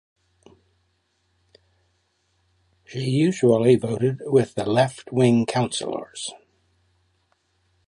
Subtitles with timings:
[2.85, 6.33] She usually voted with the left wing councillors.